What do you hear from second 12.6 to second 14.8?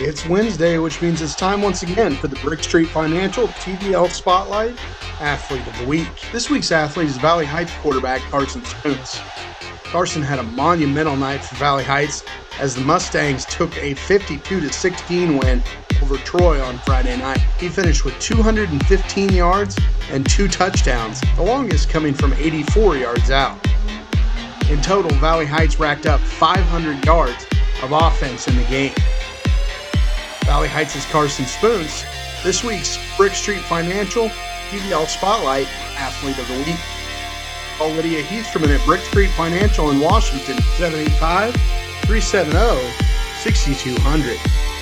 as the Mustangs took a 52